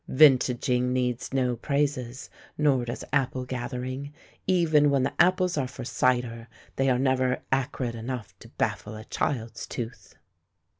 [0.09, 4.11] Vintaging needs no praises, nor does apple gathering;
[4.47, 9.05] even when the apples are for cider, they are never acrid enough to baffle a
[9.05, 10.15] child's tooth.